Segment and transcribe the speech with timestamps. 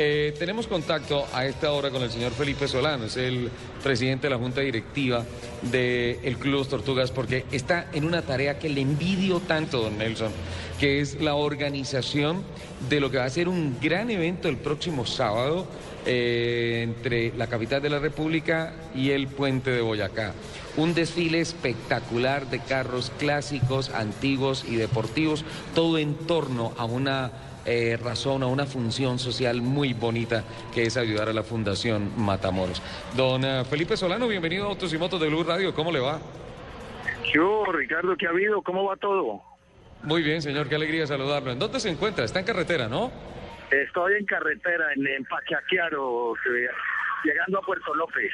[0.00, 3.50] Eh, tenemos contacto a esta hora con el señor Felipe Solano, es el
[3.82, 5.24] presidente de la Junta Directiva
[5.72, 10.30] del Club Tortugas, porque está en una tarea que le envidio tanto, don Nelson,
[10.78, 12.44] que es la organización
[12.88, 15.66] de lo que va a ser un gran evento el próximo sábado
[16.06, 20.32] eh, entre la capital de la República y el puente de Boyacá.
[20.76, 25.44] Un desfile espectacular de carros clásicos, antiguos y deportivos,
[25.74, 30.42] todo en torno a una eh, razón, a una función social muy bonita
[30.74, 32.82] que es ayudar a la Fundación Matamoros.
[33.14, 36.18] Don eh, Felipe Solano, bienvenido a Autos y Motos de Blue Radio, ¿cómo le va?
[37.34, 38.62] Yo, Ricardo, ¿qué ha habido?
[38.62, 39.42] ¿Cómo va todo?
[40.02, 41.50] Muy bien, señor, qué alegría saludarlo.
[41.50, 42.24] ¿En dónde se encuentra?
[42.24, 43.12] Está en carretera, ¿no?
[43.70, 46.68] Estoy en carretera, en, en Pachaquiaro, eh,
[47.22, 48.32] llegando a Puerto López.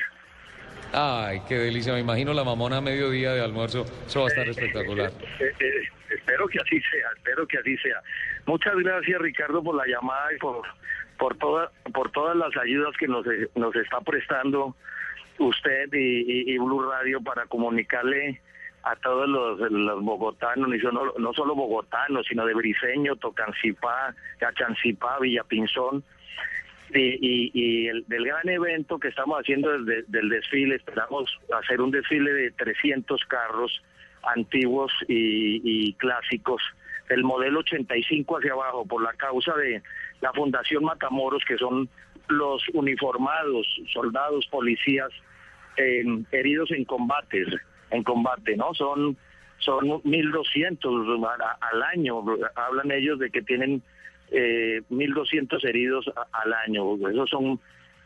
[0.92, 1.92] Ay, qué delicia.
[1.92, 3.84] Me imagino la mamona a mediodía de almuerzo.
[4.06, 5.10] Eso va a estar espectacular.
[5.40, 8.00] Eh, eh, espero que así sea, espero que así sea.
[8.46, 10.62] Muchas gracias, Ricardo, por la llamada y por,
[11.18, 14.76] por, toda, por todas las ayudas que nos, nos está prestando
[15.38, 18.40] usted y, Blue Radio para comunicarle
[18.82, 26.04] a todos los, los bogotanos, no, no solo bogotanos, sino de Briseño, Tocancipá, Cachancipá, Villapinzón,
[26.92, 31.80] y, y, y el, del gran evento que estamos haciendo desde del desfile, esperamos hacer
[31.80, 33.82] un desfile de 300 carros
[34.22, 36.62] antiguos y clásicos
[37.08, 39.82] del modelo 85 hacia abajo por la causa de
[40.20, 41.88] la Fundación Matamoros, que son
[42.28, 45.10] los uniformados, soldados, policías
[45.76, 47.48] eh, heridos en combates,
[47.90, 48.72] en combate, ¿no?
[48.74, 49.16] Son
[49.58, 52.22] son 1.200 a- al año.
[52.56, 53.82] Hablan ellos de que tienen
[54.30, 56.96] eh, 1.200 heridos al año.
[57.08, 57.60] Esos son,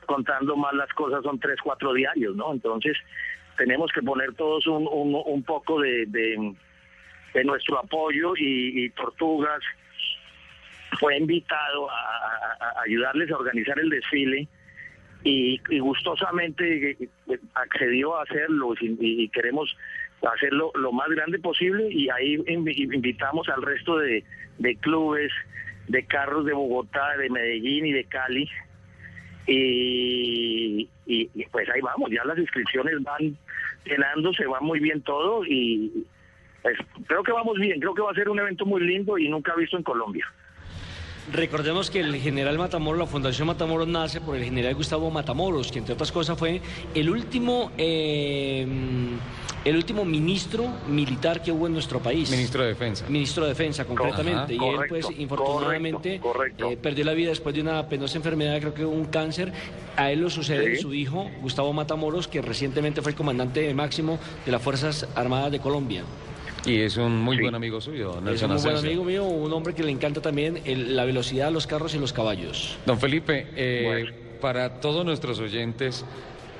[0.07, 2.53] contando más las cosas, son 3, 4 diarios, ¿no?
[2.53, 2.97] Entonces,
[3.57, 6.55] tenemos que poner todos un, un, un poco de, de,
[7.35, 9.61] de nuestro apoyo y, y Tortugas
[10.99, 14.49] fue invitado a, ayudarles a organizar el desfile
[15.25, 16.97] y, y gustosamente
[17.55, 19.77] accedió a hacerlo y, queremos
[20.35, 24.25] hacerlo lo más grande posible y ahí invi- invitamos al resto de,
[24.59, 25.31] de clubes,
[25.89, 28.49] de carros de Bogotá, de Medellín y de Cali
[29.47, 33.37] y, y- y pues ahí vamos, ya las inscripciones van
[33.85, 36.05] llenándose, va muy bien todo y
[37.07, 39.55] creo que vamos bien, creo que va a ser un evento muy lindo y nunca
[39.57, 40.27] visto en Colombia.
[41.31, 45.79] Recordemos que el general Matamoros, la Fundación Matamoros nace por el general Gustavo Matamoros, que
[45.79, 46.63] entre otras cosas fue
[46.95, 48.67] el último, eh,
[49.63, 52.31] el último ministro militar que hubo en nuestro país.
[52.31, 53.05] Ministro de Defensa.
[53.11, 54.55] Ministro de Defensa, concretamente.
[54.57, 54.65] Ajá.
[54.65, 56.33] y él, pues, infortunadamente, correcto,
[56.65, 56.71] correcto.
[56.71, 59.53] eh, perdió la vida después de una penosa enfermedad, creo que un cáncer.
[59.97, 60.83] A él lo sucede Sí.
[60.83, 65.59] su hijo, Gustavo Matamoros, que recientemente fue el comandante máximo de las Fuerzas Armadas de
[65.59, 66.05] Colombia.
[66.67, 67.43] Y es un muy Sí.
[67.43, 69.91] buen amigo suyo, don Es Nelson un muy buen amigo mío, un hombre que le
[69.91, 72.77] encanta también el- la velocidad de los carros y los caballos.
[72.85, 74.11] Don Felipe, eh, Bueno.
[74.41, 76.05] para todos nuestros oyentes,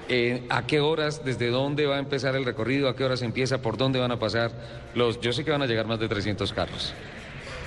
[0.09, 2.89] eh, ¿a qué horas, desde dónde va a empezar el recorrido?
[2.89, 3.61] ¿A qué horas empieza?
[3.61, 4.53] ¿Por dónde van a pasar
[4.95, 5.21] los?
[5.21, 6.95] Yo sé que van a llegar más de 300 carros.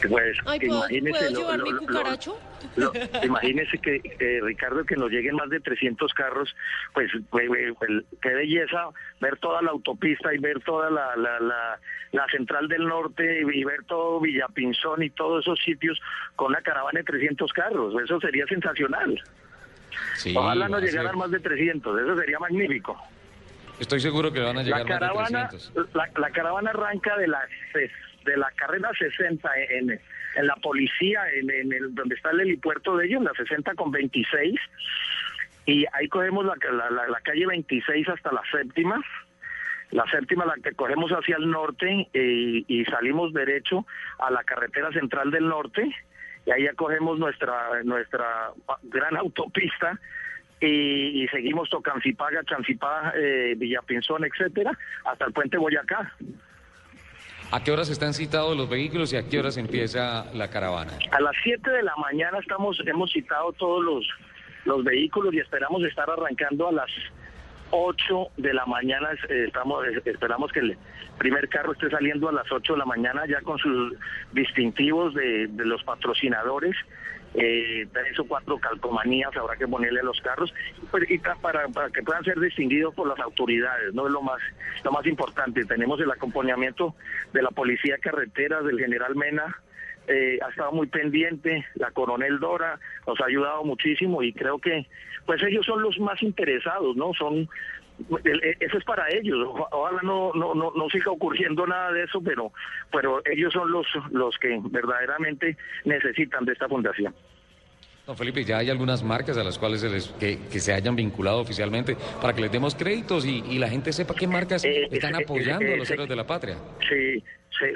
[0.09, 2.39] Pues Ay, ¿puedo, imagínese ¿puedo lo- llevar lo- mi lo- cucaracho?
[2.75, 2.91] lo-
[3.23, 6.55] imagínese que, eh, Ricardo, que nos lleguen más de 300 carros,
[6.93, 7.89] pues, pues, pues, pues,
[8.21, 11.79] qué belleza ver toda la autopista y ver toda la, la, la,
[12.11, 15.99] la central del norte y ver todo Villapinzón y todos esos sitios
[16.35, 17.93] con una caravana de 300 carros.
[18.03, 19.21] Eso sería sensacional.
[20.15, 22.97] Sí, Ojalá nos llegaran más de 300, eso sería magnífico.
[23.79, 25.95] Estoy seguro que van a llegar La más de caravana, 300.
[25.95, 27.39] la, la caravana arranca de la
[27.73, 27.89] ses-
[28.25, 32.97] de la carrera 60 en, en la policía, en, en el donde está el helipuerto
[32.97, 34.59] de ellos, la 60 con 26,
[35.65, 39.01] y ahí cogemos la, la, la- calle 26 hasta la séptima.
[39.91, 43.85] La séptima la que cogemos hacia el norte eh, y salimos derecho
[44.19, 45.85] a la carretera central del norte
[46.45, 48.51] y ahí ya cogemos nuestra nuestra
[48.83, 49.99] gran autopista
[50.61, 54.71] y, y seguimos Tocancipá, Chancipá, eh, Villapinzón, etcétera,
[55.05, 56.15] hasta el puente Boyacá.
[57.51, 60.93] ¿A qué horas están citados los vehículos y a qué horas empieza la caravana?
[61.11, 64.07] A las 7 de la mañana estamos hemos citado todos los
[64.63, 66.89] los vehículos y esperamos estar arrancando a las
[67.71, 69.09] 8 de la mañana.
[69.27, 70.77] eh, Estamos esperamos que el
[71.17, 73.95] primer carro esté saliendo a las 8 de la mañana ya con sus
[74.31, 76.75] distintivos de los patrocinadores
[77.33, 80.53] eh, tres o cuatro calcomanías habrá que ponerle a los carros
[80.89, 84.39] pues, y para, para que puedan ser distinguidos por las autoridades, no es lo más,
[84.83, 85.65] lo más importante.
[85.65, 86.95] Tenemos el acompañamiento
[87.33, 89.55] de la Policía Carretera, del General Mena,
[90.07, 94.87] eh, ha estado muy pendiente, la coronel Dora nos ha ayudado muchísimo y creo que
[95.25, 97.13] pues ellos son los más interesados, ¿no?
[97.13, 97.47] Son
[98.59, 99.37] eso es para ellos.
[99.71, 102.51] Ojalá no, no, no, no siga ocurriendo nada de eso, pero,
[102.91, 107.13] pero ellos son los, los que verdaderamente necesitan de esta fundación.
[108.05, 110.95] Don Felipe, ya hay algunas marcas a las cuales se les, que, que, se hayan
[110.95, 114.87] vinculado oficialmente para que les demos créditos y, y la gente sepa qué marcas eh,
[114.91, 116.57] están eh, apoyando a los héroes de la patria.
[116.89, 117.23] Sí,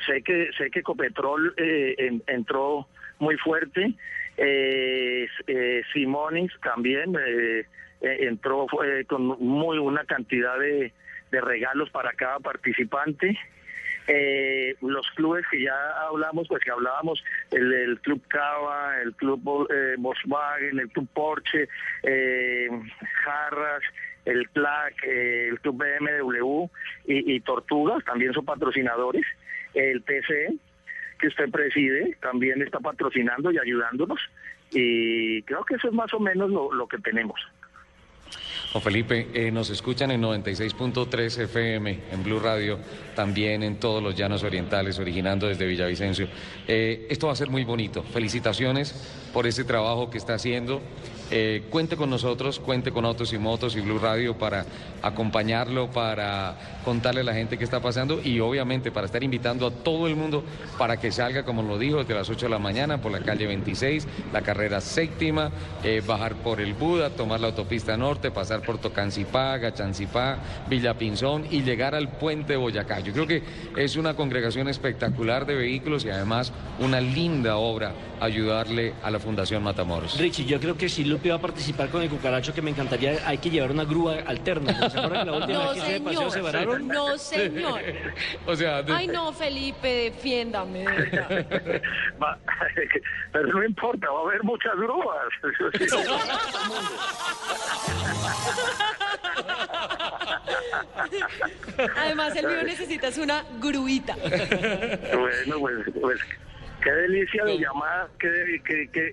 [0.05, 2.87] sé, que sé que Copetrol eh, entró
[3.19, 3.93] muy fuerte,
[4.37, 7.65] eh, eh, Simonis también eh,
[8.01, 8.67] entró
[9.07, 10.91] con muy una cantidad de,
[11.31, 13.37] regalos para cada participante.
[14.81, 15.75] los clubes que ya
[16.07, 17.21] hablamos, pues que hablábamos,
[17.51, 19.41] el, Club Cava, el Club
[19.97, 21.67] Volkswagen, el Club Porsche,
[23.23, 23.83] Jarras,
[24.23, 26.69] el CLAC, el Club BMW
[27.05, 29.25] y, y Tortugas, también son patrocinadores
[29.73, 30.55] el TCE
[31.19, 34.19] que usted preside también está patrocinando y ayudándonos
[34.71, 37.39] y creo que eso es más o menos lo, que tenemos.
[38.81, 42.77] Felipe, eh, nos escuchan en 96.3 FM, en Blue Radio,
[43.15, 46.27] también en todos los llanos orientales, originando desde Villavicencio.
[46.67, 48.03] Eh, esto va a ser muy bonito.
[48.03, 48.93] Felicitaciones
[49.33, 50.81] por ese trabajo que está haciendo.
[51.31, 54.65] Eh, cuente con nosotros, cuente con Autos y Motos y Blue Radio para
[55.01, 59.71] acompañarlo, para contarle a la gente qué está pasando y obviamente para estar invitando a
[59.71, 60.43] todo el mundo
[60.77, 63.47] para que salga, como lo dijo, desde las 8 de la mañana por la calle
[63.47, 65.51] 26, la carrera séptima,
[66.05, 71.61] bajar por el Buda, tomar la autopista norte, pasar por Tocancipá, Gachancipá, Villa Pinzón y
[71.61, 72.99] llegar al puente Boyacá.
[72.99, 73.43] Yo creo que
[73.77, 79.63] es una congregación espectacular de vehículos y además una linda obra ayudarle a la Fundación
[79.63, 80.17] Matamoros.
[80.19, 83.19] Richie, yo creo que si Lupe va a participar con el cucaracho, que me encantaría,
[83.25, 84.89] hay que llevar una grúa alterna.
[84.89, 86.79] ¿Se acuerdan que la última no, vez que señor, se?
[86.83, 87.81] No, señor.
[88.45, 90.85] o sea, Ay, no, Felipe, defiéndame.
[93.31, 95.27] Pero no importa, va a haber muchas grúas.
[101.97, 104.15] Además, el mío necesitas una gruita.
[104.15, 106.19] Bueno, pues, pues
[106.85, 108.61] Qué delicia de llamada, qué,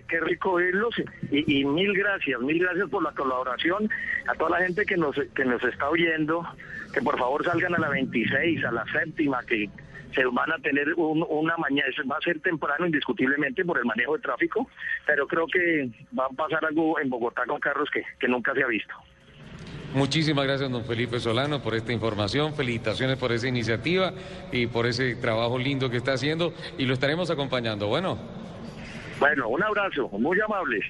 [0.07, 0.95] qué, rico oírlos
[1.31, 3.89] y, mil gracias, mil gracias por la colaboración.
[4.27, 6.47] A toda la gente que nos, que nos está oyendo,
[6.93, 9.71] que por favor salgan a la 26, a la séptima, que
[10.15, 14.23] se van a tener una mañana, va a ser temprano indiscutiblemente por el manejo de
[14.23, 14.69] tráfico,
[15.07, 18.65] pero creo que va a pasar algo en Bogotá con carros que, que nunca se
[18.65, 18.95] ha visto.
[19.95, 22.55] Muchísimas gracias, don Felipe Solano, por esta información.
[22.55, 24.13] Felicitaciones por esa iniciativa
[24.51, 27.89] y por ese trabajo lindo que está haciendo y lo estaremos acompañando.
[27.89, 28.17] Bueno.
[29.21, 30.85] Bueno, un abrazo, muy amables.